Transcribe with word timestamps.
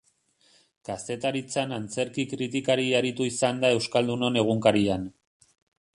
Kazetaritzan 0.87 1.75
antzerki 1.77 2.25
kritikari 2.33 2.89
aritu 3.01 3.29
izan 3.33 3.61
da 3.65 3.73
Euskaldunon 3.77 4.41
Egunkarian. 4.45 5.09